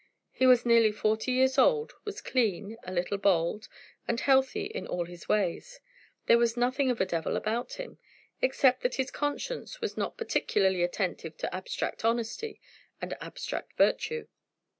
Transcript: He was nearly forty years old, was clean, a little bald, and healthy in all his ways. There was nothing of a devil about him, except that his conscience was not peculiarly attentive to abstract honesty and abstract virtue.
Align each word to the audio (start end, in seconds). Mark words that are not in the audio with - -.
He 0.31 0.47
was 0.47 0.65
nearly 0.65 0.91
forty 0.91 1.31
years 1.31 1.59
old, 1.59 1.93
was 2.05 2.21
clean, 2.21 2.75
a 2.83 2.91
little 2.91 3.19
bald, 3.19 3.67
and 4.07 4.19
healthy 4.19 4.63
in 4.65 4.87
all 4.87 5.05
his 5.05 5.29
ways. 5.29 5.79
There 6.25 6.39
was 6.39 6.57
nothing 6.57 6.89
of 6.89 6.99
a 6.99 7.05
devil 7.05 7.35
about 7.37 7.73
him, 7.73 7.99
except 8.41 8.81
that 8.81 8.95
his 8.95 9.11
conscience 9.11 9.79
was 9.79 9.97
not 9.97 10.17
peculiarly 10.17 10.81
attentive 10.81 11.37
to 11.37 11.55
abstract 11.55 12.03
honesty 12.03 12.59
and 12.99 13.15
abstract 13.21 13.73
virtue. 13.77 14.25